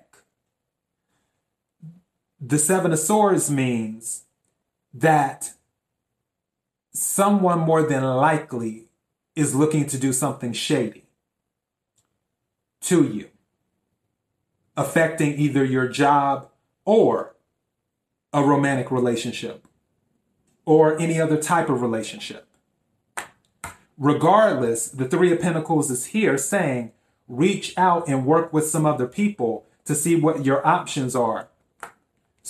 the 2.41 2.59
Seven 2.59 2.93
of 2.93 2.99
Swords 2.99 3.51
means 3.51 4.25
that 4.95 5.53
someone 6.93 7.61
more 7.61 7.83
than 7.83 8.03
likely 8.03 8.87
is 9.37 9.55
looking 9.55 9.87
to 9.87 9.99
do 9.99 10.13
something 10.13 10.53
shady 10.53 11.05
to 12.81 13.05
you, 13.05 13.29
affecting 14.77 15.39
either 15.39 15.65
your 15.65 15.87
job 15.87 16.49
or 16.85 17.35
a 18.33 18.43
romantic 18.43 18.91
relationship 18.91 19.67
or 20.65 20.99
any 20.99 21.21
other 21.21 21.37
type 21.37 21.69
of 21.69 21.83
relationship. 21.83 22.47
Regardless, 23.99 24.89
the 24.89 25.07
Three 25.07 25.31
of 25.31 25.41
Pentacles 25.41 25.91
is 25.91 26.07
here 26.07 26.39
saying 26.39 26.93
reach 27.29 27.77
out 27.77 28.09
and 28.09 28.25
work 28.25 28.51
with 28.53 28.67
some 28.67 28.87
other 28.87 29.07
people 29.07 29.67
to 29.85 29.95
see 29.95 30.19
what 30.19 30.45
your 30.45 30.67
options 30.67 31.15
are 31.15 31.51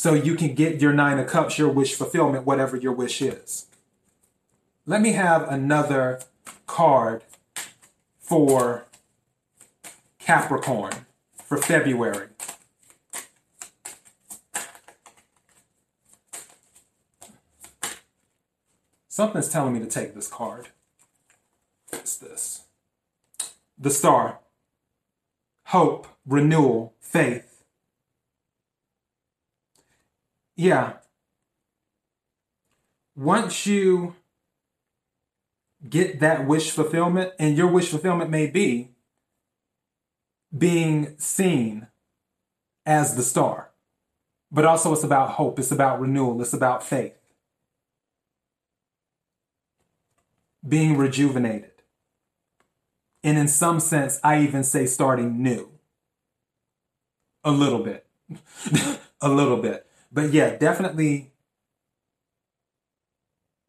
so 0.00 0.14
you 0.14 0.34
can 0.34 0.54
get 0.54 0.80
your 0.80 0.94
Nine 0.94 1.18
of 1.18 1.26
Cups, 1.26 1.58
your 1.58 1.68
wish 1.68 1.94
fulfillment, 1.94 2.46
whatever 2.46 2.74
your 2.74 2.94
wish 2.94 3.20
is. 3.20 3.66
Let 4.86 5.02
me 5.02 5.12
have 5.12 5.46
another 5.46 6.22
card 6.66 7.22
for 8.18 8.86
Capricorn 10.18 11.04
for 11.44 11.58
February. 11.58 12.28
Something's 19.08 19.50
telling 19.50 19.74
me 19.74 19.80
to 19.80 19.86
take 19.86 20.14
this 20.14 20.28
card. 20.28 20.68
What's 21.90 22.16
this? 22.16 22.62
The 23.78 23.90
star. 23.90 24.38
Hope, 25.64 26.06
renewal, 26.24 26.94
faith. 27.00 27.49
Yeah. 30.60 30.92
Once 33.16 33.64
you 33.64 34.14
get 35.88 36.20
that 36.20 36.46
wish 36.46 36.70
fulfillment, 36.70 37.32
and 37.38 37.56
your 37.56 37.68
wish 37.68 37.88
fulfillment 37.88 38.28
may 38.28 38.46
be 38.46 38.90
being 40.56 41.14
seen 41.16 41.86
as 42.84 43.16
the 43.16 43.22
star. 43.22 43.70
But 44.52 44.66
also, 44.66 44.92
it's 44.92 45.02
about 45.02 45.30
hope, 45.30 45.58
it's 45.58 45.70
about 45.70 45.98
renewal, 45.98 46.42
it's 46.42 46.52
about 46.52 46.82
faith. 46.82 47.16
Being 50.68 50.98
rejuvenated. 50.98 51.72
And 53.24 53.38
in 53.38 53.48
some 53.48 53.80
sense, 53.80 54.20
I 54.22 54.42
even 54.42 54.62
say 54.62 54.84
starting 54.84 55.42
new. 55.42 55.70
A 57.44 57.50
little 57.50 57.82
bit. 57.82 58.04
a 59.22 59.30
little 59.30 59.56
bit. 59.56 59.86
But 60.12 60.32
yeah, 60.32 60.56
definitely 60.56 61.32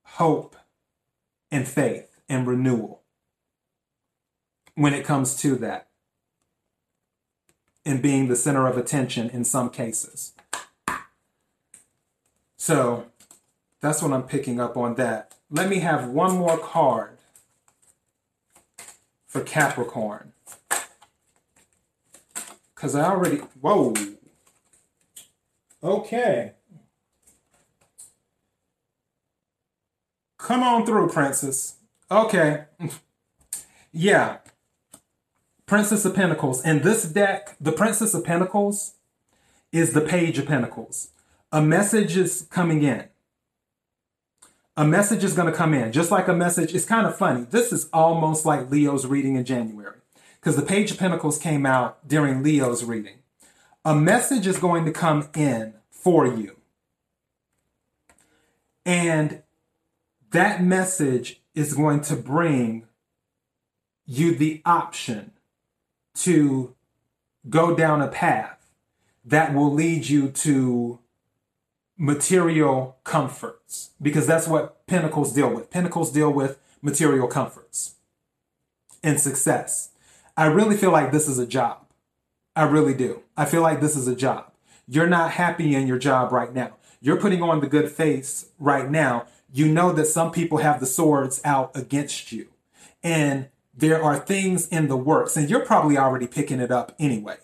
hope 0.04 0.56
and 1.52 1.68
faith 1.68 2.20
and 2.28 2.48
renewal 2.48 3.02
when 4.76 4.94
it 4.94 5.06
comes 5.06 5.36
to 5.42 5.56
that 5.58 5.88
and 7.86 8.02
being 8.02 8.28
the 8.28 8.36
center 8.36 8.68
of 8.68 8.78
attention 8.78 9.30
in 9.30 9.44
some 9.44 9.70
cases. 9.70 10.34
So 12.58 13.08
that's 13.80 14.02
what 14.02 14.14
I'm 14.14 14.24
picking 14.24 14.60
up 14.60 14.78
on 14.78 14.96
that. 14.96 15.36
Let 15.50 15.68
me 15.70 15.80
have 15.80 16.08
one 16.08 16.38
more 16.38 16.58
card 16.58 17.18
for 19.28 19.42
Capricorn. 19.42 20.34
Because 22.76 22.96
I 22.96 23.06
already, 23.06 23.38
whoa. 23.60 23.94
Okay. 25.84 26.54
Come 30.38 30.64
on 30.64 30.86
through, 30.86 31.10
Princess. 31.10 31.76
Okay. 32.10 32.66
yeah. 33.92 34.38
Princess 35.66 36.04
of 36.04 36.16
Pentacles. 36.16 36.64
In 36.66 36.82
this 36.82 37.04
deck, 37.04 37.56
the 37.62 37.72
Princess 37.72 38.14
of 38.14 38.24
Pentacles 38.24 38.96
is 39.72 39.94
the 39.94 40.02
Page 40.02 40.38
of 40.38 40.46
Pentacles. 40.46 41.12
A 41.52 41.62
message 41.62 42.18
is 42.18 42.48
coming 42.50 42.84
in. 42.84 43.06
A 44.78 44.86
message 44.86 45.24
is 45.24 45.34
going 45.34 45.52
to 45.52 45.58
come 45.58 45.74
in, 45.74 45.92
just 45.92 46.12
like 46.12 46.28
a 46.28 46.34
message. 46.34 46.74
It's 46.74 46.86
kind 46.86 47.06
of 47.06 47.18
funny. 47.18 47.46
This 47.50 47.72
is 47.72 47.90
almost 47.94 48.46
like 48.46 48.70
Leo's 48.70 49.06
reading 49.06 49.36
in 49.36 49.46
January 49.46 49.98
because 50.40 50.56
the 50.56 50.62
Page 50.62 50.92
of 50.92 50.98
Pentacles 50.98 51.38
came 51.38 51.66
out 51.66 52.08
during 52.08 52.42
Leo's 52.42 52.84
reading. 52.84 53.21
A 53.84 53.96
message 53.96 54.46
is 54.46 54.60
going 54.60 54.86
to 54.86 54.92
come 54.92 55.30
in 55.36 55.74
for 55.90 56.28
you. 56.28 56.58
And 58.86 59.42
that 60.32 60.64
message 60.64 61.42
is 61.56 61.74
going 61.74 62.02
to 62.02 62.16
bring 62.16 62.88
you 64.06 64.36
the 64.36 64.62
option 64.66 65.32
to 66.14 66.76
go 67.50 67.76
down 67.76 68.02
a 68.02 68.08
path 68.08 68.72
that 69.26 69.54
will 69.54 69.72
lead 69.72 70.10
you 70.10 70.30
to 70.30 71.00
material 71.98 72.98
comforts 73.04 73.92
because 74.02 74.26
that's 74.26 74.48
what 74.48 74.86
pentacles 74.88 75.34
deal 75.34 75.54
with. 75.54 75.70
Pentacles 75.70 76.12
deal 76.12 76.32
with 76.32 76.60
material 76.82 77.28
comforts 77.28 77.96
and 79.04 79.20
success. 79.20 79.90
I 80.36 80.46
really 80.46 80.78
feel 80.78 80.92
like 80.92 81.12
this 81.12 81.28
is 81.28 81.40
a 81.40 81.48
job. 81.48 81.81
I 82.56 82.64
really 82.64 82.94
do. 82.94 83.24
I 83.38 83.46
feel 83.46 83.62
like 83.62 83.80
this 83.80 83.96
is 83.96 84.08
a 84.08 84.16
job. 84.16 84.52
You're 84.88 85.08
not 85.08 85.32
happy 85.32 85.74
in 85.76 85.88
your 85.88 86.00
job 86.00 86.32
right 86.32 86.54
now. 86.54 86.78
You're 87.00 87.20
putting 87.20 87.42
on 87.42 87.62
the 87.62 87.68
good 87.68 87.90
face 87.90 88.50
right 88.60 88.90
now. 88.90 89.26
You 89.52 89.68
know 89.68 89.92
that 89.94 90.06
some 90.06 90.32
people 90.32 90.60
have 90.60 90.80
the 90.80 90.86
swords 90.86 91.42
out 91.44 91.72
against 91.76 92.32
you. 92.32 92.50
And 93.04 93.50
there 93.74 94.04
are 94.04 94.20
things 94.20 94.68
in 94.68 94.88
the 94.88 94.98
works, 94.98 95.38
and 95.38 95.50
you're 95.50 95.66
probably 95.66 95.98
already 95.98 96.28
picking 96.28 96.60
it 96.60 96.72
up 96.72 96.94
anyway, 97.00 97.38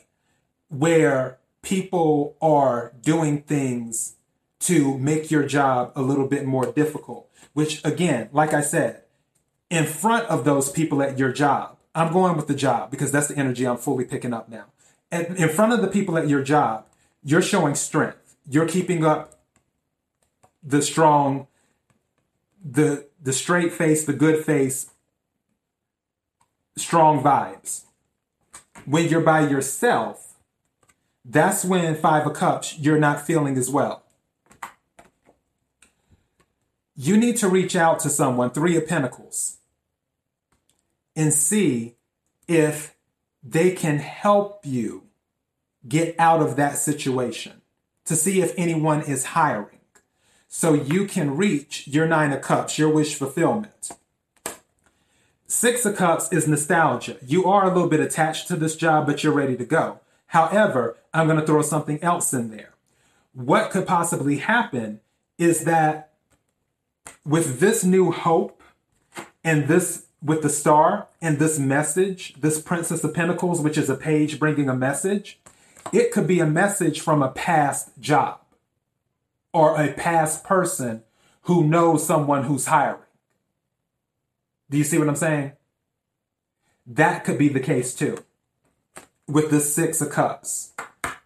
where 0.68 1.40
people 1.62 2.36
are 2.42 2.94
doing 3.02 3.42
things 3.42 4.16
to 4.60 4.98
make 4.98 5.32
your 5.32 5.46
job 5.46 5.92
a 5.96 6.02
little 6.02 6.28
bit 6.28 6.46
more 6.46 6.72
difficult. 6.72 7.30
Which, 7.54 7.84
again, 7.86 8.30
like 8.32 8.54
I 8.54 8.62
said, 8.62 9.04
in 9.70 9.86
front 9.86 10.28
of 10.28 10.44
those 10.44 10.72
people 10.72 11.02
at 11.02 11.18
your 11.18 11.32
job, 11.32 11.78
I'm 11.96 12.14
going 12.14 12.36
with 12.36 12.48
the 12.48 12.56
job 12.56 12.92
because 12.92 13.12
that's 13.12 13.28
the 13.28 13.38
energy 13.38 13.66
I'm 13.66 13.78
fully 13.78 14.06
picking 14.06 14.34
up 14.34 14.50
now. 14.50 14.66
In 15.12 15.50
front 15.50 15.74
of 15.74 15.82
the 15.82 15.88
people 15.88 16.18
at 16.18 16.28
your 16.28 16.44
job, 16.44 16.86
you're 17.24 17.42
showing 17.42 17.76
strength. 17.76 18.36
You're 18.50 18.68
keeping 18.68 19.06
up 19.06 19.40
the 20.62 20.82
strong, 20.82 21.48
the 22.64 23.08
the 23.22 23.34
straight 23.34 23.72
face, 23.72 24.06
the 24.06 24.14
good 24.14 24.44
face, 24.44 24.92
strong 26.76 27.24
vibes. 27.24 27.84
When 28.86 29.08
you're 29.08 29.22
by 29.22 29.48
yourself, 29.48 30.36
that's 31.24 31.66
when 31.66 31.96
five 31.96 32.26
of 32.26 32.34
cups 32.34 32.78
you're 32.78 33.00
not 33.00 33.26
feeling 33.26 33.58
as 33.58 33.70
well. 33.70 34.04
You 36.96 37.16
need 37.16 37.38
to 37.38 37.48
reach 37.48 37.76
out 37.76 38.00
to 38.02 38.10
someone, 38.10 38.50
three 38.50 38.76
of 38.76 38.88
pentacles, 38.88 39.58
and 41.16 41.34
see 41.34 41.96
if 42.48 42.97
they 43.48 43.72
can 43.72 44.00
help 44.00 44.66
you 44.66 45.04
get 45.88 46.16
out 46.20 46.42
of 46.42 46.58
that 46.58 46.78
situation 46.78 47.62
to 48.06 48.16
see 48.16 48.42
if 48.42 48.54
anyone 48.58 49.02
is 49.02 49.26
hiring 49.26 49.80
so 50.48 50.74
you 50.74 51.06
can 51.06 51.38
reach 51.38 51.88
your 51.88 52.08
nine 52.08 52.34
of 52.34 52.42
cups, 52.42 52.78
your 52.78 52.90
wish 52.90 53.16
fulfillment. 53.16 53.92
Six 55.46 55.86
of 55.86 55.96
cups 55.96 56.32
is 56.32 56.48
nostalgia. 56.48 57.18
You 57.26 57.46
are 57.46 57.64
a 57.64 57.74
little 57.74 57.90
bit 57.90 58.02
attached 58.02 58.48
to 58.50 58.58
this 58.58 58.76
job, 58.76 59.06
but 59.06 59.24
you're 59.24 59.34
ready 59.34 59.56
to 59.56 59.66
go. 59.66 60.00
However, 60.28 60.98
I'm 61.14 61.28
going 61.28 61.40
to 61.40 61.46
throw 61.46 61.62
something 61.62 62.04
else 62.04 62.34
in 62.34 62.50
there. 62.50 62.74
What 63.34 63.72
could 63.72 63.88
possibly 63.88 64.38
happen 64.38 65.00
is 65.38 65.64
that 65.64 66.12
with 67.26 67.60
this 67.62 67.84
new 67.86 68.12
hope 68.12 68.62
and 69.44 69.68
this 69.68 70.07
with 70.22 70.42
the 70.42 70.50
star 70.50 71.08
and 71.22 71.40
this 71.40 71.60
message, 71.60 72.34
this 72.40 72.62
Princess 72.62 73.04
of 73.04 73.14
Pentacles, 73.14 73.62
which 73.62 73.78
is 73.78 73.90
a 73.90 73.96
page 73.96 74.40
bringing 74.40 74.70
a 74.70 74.76
message, 74.76 75.40
it 75.94 76.12
could 76.12 76.28
be 76.28 76.40
a 76.40 76.46
message 76.46 77.02
from 77.02 77.22
a 77.22 77.30
past 77.30 77.92
job 78.00 78.40
or 79.54 79.80
a 79.82 79.94
past 79.94 80.44
person 80.44 81.04
who 81.44 81.64
knows 81.64 82.06
someone 82.06 82.44
who's 82.44 82.66
hiring. 82.66 83.00
Do 84.70 84.78
you 84.78 84.84
see 84.84 84.98
what 84.98 85.08
I'm 85.08 85.16
saying? 85.16 85.54
That 86.86 87.24
could 87.24 87.38
be 87.38 87.50
the 87.50 87.60
case 87.60 87.94
too 87.94 88.18
with 89.28 89.50
the 89.50 89.60
Six 89.60 90.02
of 90.02 90.10
Cups. 90.10 90.74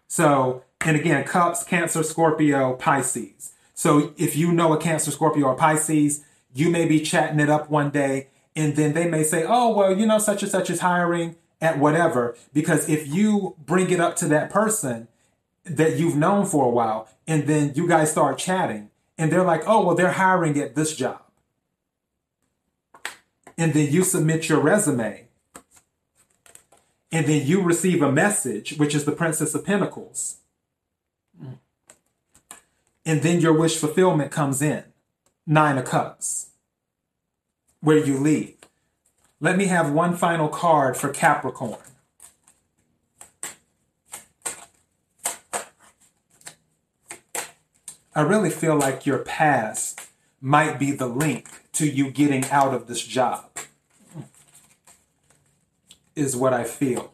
So, 0.08 0.64
and 0.80 0.96
again, 0.96 1.24
Cups, 1.24 1.64
Cancer, 1.64 2.02
Scorpio, 2.02 2.74
Pisces. 2.74 3.52
So 3.74 4.12
if 4.16 4.36
you 4.36 4.52
know 4.52 4.72
a 4.72 4.78
Cancer, 4.78 5.10
Scorpio, 5.10 5.46
or 5.46 5.54
Pisces, 5.54 6.24
you 6.52 6.70
may 6.70 6.84
be 6.84 7.00
chatting 7.00 7.40
it 7.40 7.48
up 7.48 7.70
one 7.70 7.90
day 7.90 8.28
and 8.54 8.76
then 8.76 8.92
they 8.92 9.08
may 9.08 9.22
say, 9.22 9.44
oh, 9.46 9.74
well, 9.74 9.96
you 9.96 10.06
know, 10.06 10.18
such 10.18 10.42
and 10.42 10.50
such 10.50 10.70
is 10.70 10.80
hiring 10.80 11.36
at 11.60 11.78
whatever. 11.78 12.36
Because 12.52 12.88
if 12.88 13.06
you 13.06 13.56
bring 13.64 13.90
it 13.90 14.00
up 14.00 14.16
to 14.16 14.28
that 14.28 14.50
person 14.50 15.08
that 15.64 15.96
you've 15.96 16.16
known 16.16 16.44
for 16.44 16.66
a 16.66 16.70
while, 16.70 17.08
and 17.26 17.46
then 17.46 17.72
you 17.74 17.88
guys 17.88 18.10
start 18.10 18.38
chatting, 18.38 18.90
and 19.16 19.30
they're 19.30 19.44
like, 19.44 19.62
oh, 19.66 19.84
well, 19.84 19.94
they're 19.94 20.12
hiring 20.12 20.58
at 20.58 20.74
this 20.74 20.96
job. 20.96 21.22
And 23.56 23.72
then 23.74 23.92
you 23.92 24.02
submit 24.02 24.48
your 24.48 24.60
resume, 24.60 25.28
and 27.12 27.26
then 27.26 27.46
you 27.46 27.62
receive 27.62 28.02
a 28.02 28.10
message, 28.10 28.76
which 28.78 28.94
is 28.94 29.04
the 29.04 29.12
Princess 29.12 29.54
of 29.54 29.64
Pentacles. 29.64 30.38
And 33.04 33.22
then 33.22 33.40
your 33.40 33.52
wish 33.52 33.76
fulfillment 33.76 34.30
comes 34.30 34.62
in 34.62 34.84
Nine 35.46 35.76
of 35.76 35.84
Cups, 35.84 36.51
where 37.82 37.98
you 37.98 38.16
leave. 38.16 38.56
Let 39.40 39.58
me 39.58 39.66
have 39.66 39.92
one 39.92 40.16
final 40.16 40.48
card 40.48 40.96
for 40.96 41.10
Capricorn. 41.10 41.80
I 48.14 48.20
really 48.20 48.50
feel 48.50 48.76
like 48.76 49.04
your 49.04 49.18
past 49.18 50.00
might 50.40 50.78
be 50.78 50.92
the 50.92 51.06
link 51.06 51.48
to 51.72 51.88
you 51.88 52.10
getting 52.10 52.44
out 52.50 52.74
of 52.74 52.86
this 52.86 53.02
job, 53.04 53.50
is 56.14 56.36
what 56.36 56.52
I 56.52 56.64
feel. 56.64 57.12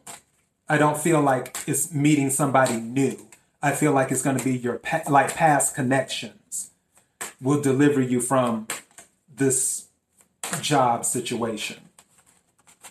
I 0.69 0.77
don't 0.77 0.99
feel 0.99 1.23
like 1.23 1.57
it's 1.67 1.95
meeting 1.95 2.31
somebody 2.31 2.81
new. 2.81 3.17
I 3.63 3.73
feel 3.73 3.93
like 3.93 4.11
it's 4.11 4.23
going 4.23 4.37
to 4.37 4.45
be 4.45 4.57
your 4.57 4.79
pa- 4.79 5.03
like 5.09 5.35
past 5.35 5.75
connections 5.75 6.71
will 7.41 7.61
deliver 7.61 8.01
you 8.01 8.21
from 8.21 8.67
this 9.35 9.88
job 10.61 11.05
situation 11.05 11.89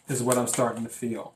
is 0.07 0.23
what 0.23 0.37
I'm 0.37 0.47
starting 0.47 0.83
to 0.83 0.89
feel. 0.89 1.33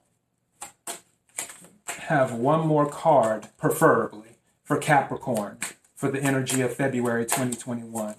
Have 1.88 2.34
one 2.34 2.68
more 2.68 2.90
card, 2.90 3.50
preferably, 3.58 4.38
for 4.64 4.78
Capricorn 4.78 5.58
for 5.96 6.10
the 6.10 6.22
energy 6.22 6.62
of 6.62 6.74
February 6.74 7.26
2021. 7.26 8.16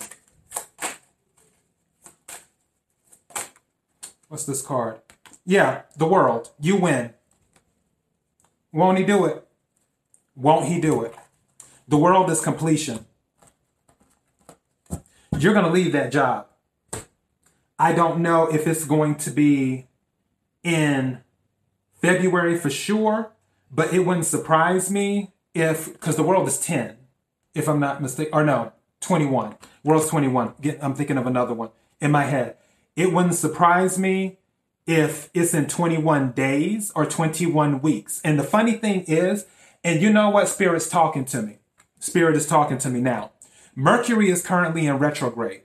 What's 4.29 4.45
this 4.45 4.63
card? 4.63 5.01
Yeah, 5.45 5.83
the 5.97 6.07
world. 6.07 6.51
You 6.61 6.77
win. 6.77 7.15
Won't 8.73 8.99
he 8.99 9.05
do 9.05 9.25
it? 9.25 9.47
Won't 10.37 10.69
he 10.69 10.81
do 10.81 11.03
it? 11.03 11.15
The 11.89 11.99
world 11.99 12.31
is 12.31 12.41
completion. 12.41 13.05
You're 15.37 15.55
going 15.55 15.67
to 15.67 15.73
leave 15.73 15.93
that 15.93 16.13
job. 16.13 16.47
I 17.79 17.93
don't 17.93 18.21
know 18.21 18.47
if 18.47 18.67
it's 18.67 18.85
going 18.85 19.17
to 19.17 19.31
be 19.31 19.89
in 20.63 21.21
February 21.95 22.57
for 22.57 22.71
sure, 22.71 23.33
but 23.71 23.93
it 23.93 24.01
wouldn't 24.01 24.27
surprise 24.27 24.91
me 24.91 25.33
if, 25.55 25.93
because 25.93 26.17
the 26.17 26.23
world 26.23 26.47
is 26.49 26.59
10 26.59 26.97
if 27.55 27.69
I'm 27.69 27.81
not 27.81 28.01
mistaken, 28.01 28.33
or 28.33 28.45
no, 28.45 28.73
21. 29.01 29.57
World's 29.85 30.09
21. 30.09 30.55
I'm 30.81 30.95
thinking 30.95 31.19
of 31.19 31.27
another 31.27 31.55
one 31.55 31.71
in 32.01 32.11
my 32.11 32.25
head. 32.25 32.57
It 32.97 33.13
wouldn't 33.13 33.35
surprise 33.35 33.99
me 33.99 34.39
if 34.87 35.31
it's 35.35 35.55
in 35.55 35.67
21 35.67 36.33
days 36.33 36.93
or 36.95 37.07
21 37.07 37.81
weeks. 37.81 38.21
And 38.25 38.39
the 38.39 38.45
funny 38.45 38.73
thing 38.73 39.05
is, 39.07 39.47
and 39.85 40.01
you 40.01 40.13
know 40.13 40.31
what? 40.31 40.49
Spirit's 40.49 40.89
talking 40.89 41.25
to 41.27 41.43
me. 41.43 41.59
Spirit 41.99 42.37
is 42.37 42.47
talking 42.47 42.79
to 42.79 42.89
me 42.89 43.01
now. 43.01 43.33
Mercury 43.75 44.31
is 44.31 44.43
currently 44.43 44.87
in 44.87 44.99
retrograde. 44.99 45.63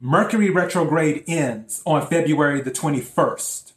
Mercury 0.00 0.50
retrograde 0.50 1.24
ends 1.26 1.82
on 1.86 2.06
February 2.06 2.60
the 2.60 2.70
21st. 2.70 3.72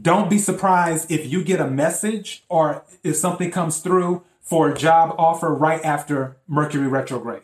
Don't 0.00 0.28
be 0.28 0.36
surprised 0.36 1.10
if 1.10 1.26
you 1.26 1.42
get 1.42 1.58
a 1.58 1.66
message 1.66 2.44
or 2.50 2.84
if 3.02 3.16
something 3.16 3.50
comes 3.50 3.80
through 3.80 4.22
for 4.42 4.68
a 4.68 4.76
job 4.76 5.14
offer 5.16 5.54
right 5.54 5.82
after 5.82 6.36
Mercury 6.46 6.86
retrograde, 6.86 7.42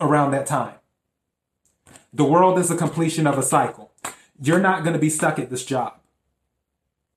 around 0.00 0.32
that 0.32 0.46
time. 0.46 0.74
The 2.12 2.24
world 2.24 2.58
is 2.58 2.72
a 2.72 2.76
completion 2.76 3.28
of 3.28 3.38
a 3.38 3.42
cycle. 3.42 3.92
You're 4.42 4.58
not 4.58 4.82
going 4.82 4.94
to 4.94 5.00
be 5.00 5.10
stuck 5.10 5.38
at 5.38 5.48
this 5.48 5.64
job. 5.64 5.94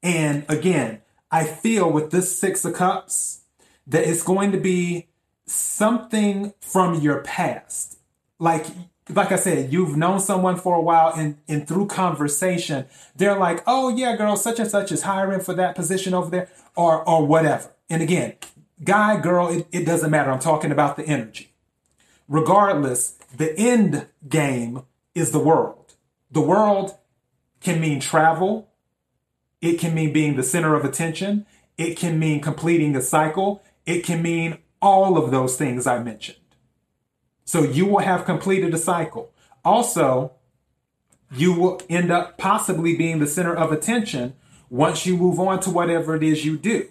And 0.03 0.45
again, 0.47 1.01
I 1.31 1.45
feel 1.45 1.91
with 1.91 2.11
this 2.11 2.37
Six 2.37 2.63
of 2.63 2.75
Cups 2.75 3.41
that 3.87 4.07
it's 4.07 4.21
going 4.21 4.51
to 4.51 4.59
be 4.59 5.07
something 5.45 6.53
from 6.61 6.99
your 6.99 7.21
past. 7.21 7.97
Like 8.41 8.65
like 9.09 9.31
I 9.31 9.37
said, 9.37 9.73
you've 9.73 9.97
known 9.97 10.19
someone 10.21 10.57
for 10.57 10.75
a 10.75 10.81
while 10.81 11.13
and, 11.15 11.37
and 11.47 11.67
through 11.67 11.87
conversation, 11.87 12.87
they're 13.17 13.37
like, 13.37 13.63
oh 13.67 13.89
yeah, 13.89 14.15
girl, 14.17 14.37
such 14.37 14.59
and 14.59 14.69
such 14.69 14.91
is 14.91 15.03
hiring 15.03 15.41
for 15.41 15.53
that 15.55 15.75
position 15.75 16.13
over 16.13 16.29
there, 16.31 16.49
or 16.75 17.07
or 17.09 17.25
whatever. 17.27 17.69
And 17.89 18.01
again, 18.01 18.35
guy, 18.83 19.19
girl, 19.21 19.49
it, 19.49 19.67
it 19.71 19.85
doesn't 19.85 20.11
matter. 20.11 20.31
I'm 20.31 20.39
talking 20.39 20.71
about 20.73 20.97
the 20.97 21.05
energy. 21.05 21.49
regardless, 22.27 23.17
the 23.35 23.57
end 23.59 24.07
game 24.29 24.83
is 25.13 25.31
the 25.31 25.39
world. 25.39 25.95
The 26.31 26.41
world 26.41 26.97
can 27.61 27.81
mean 27.81 27.99
travel, 27.99 28.69
it 29.61 29.79
can 29.79 29.93
mean 29.93 30.13
being 30.13 30.35
the 30.37 30.43
center 30.43 30.75
of 30.75 30.85
attention, 30.85 31.45
it 31.77 31.97
can 31.97 32.19
mean 32.19 32.41
completing 32.41 32.95
a 32.95 33.01
cycle, 33.01 33.63
it 33.85 34.03
can 34.03 34.21
mean 34.21 34.59
all 34.81 35.17
of 35.17 35.31
those 35.31 35.57
things 35.57 35.85
I 35.87 35.99
mentioned. 36.01 36.37
So 37.51 37.63
you 37.63 37.85
will 37.85 37.99
have 37.99 38.23
completed 38.23 38.73
a 38.73 38.77
cycle. 38.77 39.29
Also, 39.65 40.31
you 41.35 41.51
will 41.51 41.81
end 41.89 42.09
up 42.09 42.37
possibly 42.37 42.95
being 42.95 43.19
the 43.19 43.27
center 43.27 43.53
of 43.53 43.73
attention 43.73 44.35
once 44.69 45.05
you 45.05 45.17
move 45.17 45.37
on 45.37 45.59
to 45.59 45.69
whatever 45.69 46.15
it 46.15 46.23
is 46.23 46.45
you 46.45 46.57
do. 46.57 46.87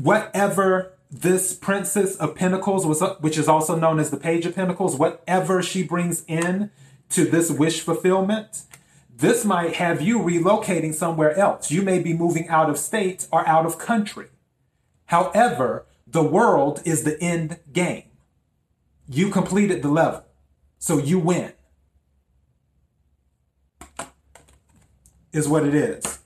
Whatever 0.00 0.92
this 1.10 1.56
Princess 1.56 2.14
of 2.18 2.36
Pentacles 2.36 2.86
was, 2.86 3.02
which 3.18 3.36
is 3.36 3.48
also 3.48 3.74
known 3.74 3.98
as 3.98 4.12
the 4.12 4.16
Page 4.16 4.46
of 4.46 4.54
Pentacles, 4.54 4.94
whatever 4.94 5.60
she 5.60 5.82
brings 5.82 6.24
in 6.26 6.70
to 7.08 7.24
this 7.24 7.50
wish 7.50 7.80
fulfillment, 7.80 8.62
this 9.12 9.44
might 9.44 9.74
have 9.74 10.00
you 10.00 10.20
relocating 10.20 10.94
somewhere 10.94 11.36
else. 11.36 11.72
You 11.72 11.82
may 11.82 11.98
be 11.98 12.14
moving 12.14 12.46
out 12.46 12.70
of 12.70 12.78
state 12.78 13.26
or 13.32 13.44
out 13.44 13.66
of 13.66 13.78
country. 13.78 14.28
However, 15.06 15.84
the 16.06 16.22
world 16.22 16.80
is 16.84 17.02
the 17.02 17.20
end 17.20 17.58
game. 17.72 18.04
You 19.12 19.28
completed 19.28 19.82
the 19.82 19.88
level, 19.88 20.24
so 20.78 20.98
you 20.98 21.18
win. 21.18 21.52
Is 25.32 25.48
what 25.48 25.66
it 25.66 25.74
is. 25.74 26.20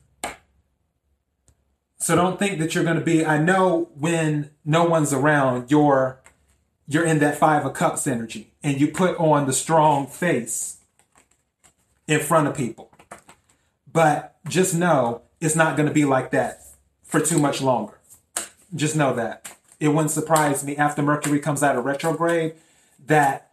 So 1.97 2.15
don't 2.15 2.39
think 2.39 2.59
that 2.59 2.75
you're 2.75 2.85
going 2.85 2.99
to 2.99 3.05
be. 3.05 3.25
I 3.25 3.39
know 3.39 3.89
when 3.95 4.51
no 4.67 4.85
one's 4.85 5.15
around, 5.15 5.71
you're 5.71 6.21
you're 6.87 7.07
in 7.07 7.21
that 7.21 7.39
five 7.39 7.65
of 7.65 7.73
cups 7.73 8.07
energy, 8.07 8.53
and 8.63 8.79
you 8.79 8.89
put 8.89 9.19
on 9.19 9.47
the 9.47 9.55
strong 9.55 10.07
face 10.07 10.77
in 12.07 12.21
front 12.21 12.49
of 12.49 12.55
people. 12.55 12.91
But 13.91 14.37
just 14.47 14.75
know 14.75 15.23
it's 15.41 15.57
not 15.57 15.79
going 15.79 15.89
to 15.89 15.95
be 15.95 16.05
like 16.05 16.33
that 16.33 16.61
for 17.03 17.19
too 17.19 17.39
much 17.39 17.63
longer. 17.63 17.99
Just 18.75 18.95
know 18.95 19.15
that. 19.15 19.57
It 19.81 19.89
wouldn't 19.89 20.11
surprise 20.11 20.63
me 20.63 20.77
after 20.77 21.01
Mercury 21.01 21.41
comes 21.41 21.63
out 21.63 21.77
of 21.77 21.87
retrograde 21.87 22.57
that 23.07 23.53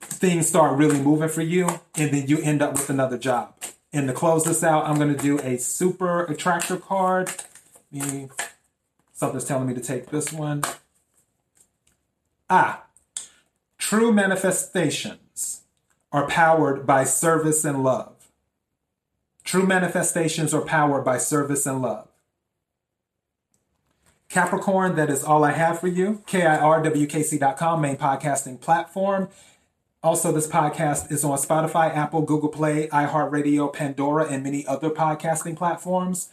things 0.00 0.48
start 0.48 0.76
really 0.76 1.00
moving 1.00 1.28
for 1.28 1.42
you 1.42 1.68
and 1.96 2.12
then 2.12 2.26
you 2.26 2.38
end 2.40 2.62
up 2.62 2.72
with 2.72 2.90
another 2.90 3.18
job. 3.18 3.54
And 3.92 4.08
to 4.08 4.12
close 4.12 4.44
this 4.44 4.64
out, 4.64 4.86
I'm 4.86 4.96
going 4.96 5.14
to 5.14 5.22
do 5.22 5.38
a 5.38 5.56
super 5.56 6.24
attractor 6.24 6.76
card. 6.76 7.30
Me, 7.92 8.28
something's 9.12 9.44
telling 9.44 9.68
me 9.68 9.74
to 9.74 9.80
take 9.80 10.06
this 10.06 10.32
one. 10.32 10.62
Ah, 12.50 12.84
true 13.78 14.12
manifestations 14.12 15.62
are 16.12 16.26
powered 16.26 16.86
by 16.86 17.04
service 17.04 17.64
and 17.64 17.82
love. 17.82 18.14
True 19.44 19.66
manifestations 19.66 20.54
are 20.54 20.62
powered 20.62 21.04
by 21.04 21.18
service 21.18 21.66
and 21.66 21.82
love. 21.82 22.08
Capricorn, 24.34 24.96
that 24.96 25.10
is 25.10 25.22
all 25.22 25.44
I 25.44 25.52
have 25.52 25.78
for 25.78 25.86
you. 25.86 26.24
KIRWKC.com, 26.26 27.80
main 27.80 27.96
podcasting 27.96 28.60
platform. 28.60 29.28
Also, 30.02 30.32
this 30.32 30.48
podcast 30.48 31.12
is 31.12 31.22
on 31.22 31.38
Spotify, 31.38 31.94
Apple, 31.94 32.22
Google 32.22 32.48
Play, 32.48 32.88
iHeartRadio, 32.88 33.72
Pandora, 33.72 34.26
and 34.26 34.42
many 34.42 34.66
other 34.66 34.90
podcasting 34.90 35.56
platforms. 35.56 36.30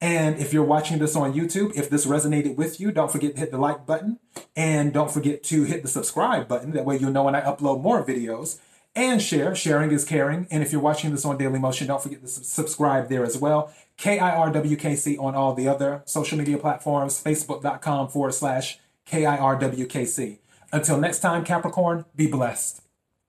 And 0.00 0.38
if 0.38 0.52
you're 0.52 0.62
watching 0.62 1.00
this 1.00 1.16
on 1.16 1.34
YouTube, 1.34 1.76
if 1.76 1.90
this 1.90 2.06
resonated 2.06 2.54
with 2.54 2.78
you, 2.78 2.92
don't 2.92 3.10
forget 3.10 3.34
to 3.34 3.40
hit 3.40 3.50
the 3.50 3.58
like 3.58 3.84
button 3.84 4.20
and 4.54 4.92
don't 4.92 5.10
forget 5.10 5.42
to 5.42 5.64
hit 5.64 5.82
the 5.82 5.88
subscribe 5.88 6.46
button. 6.46 6.70
That 6.70 6.84
way 6.84 6.98
you'll 6.98 7.10
know 7.10 7.24
when 7.24 7.34
I 7.34 7.40
upload 7.40 7.82
more 7.82 8.06
videos 8.06 8.60
and 8.96 9.20
share. 9.20 9.54
Sharing 9.54 9.90
is 9.90 10.04
caring. 10.04 10.46
And 10.50 10.62
if 10.62 10.72
you're 10.72 10.80
watching 10.80 11.10
this 11.10 11.24
on 11.24 11.38
Daily 11.38 11.58
Motion, 11.58 11.86
don't 11.86 12.02
forget 12.02 12.20
to 12.20 12.28
subscribe 12.28 13.08
there 13.08 13.24
as 13.24 13.36
well. 13.36 13.72
KIRWKC 13.98 15.18
on 15.18 15.34
all 15.34 15.54
the 15.54 15.68
other 15.68 16.02
social 16.04 16.38
media 16.38 16.58
platforms, 16.58 17.22
facebook.com 17.22 18.08
forward 18.08 18.34
slash 18.34 18.78
KIRWKC. 19.08 20.38
Until 20.72 20.98
next 20.98 21.20
time, 21.20 21.44
Capricorn, 21.44 22.04
be 22.16 22.26
blessed. 22.26 22.83